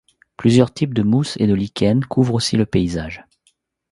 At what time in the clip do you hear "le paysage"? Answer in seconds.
2.57-3.23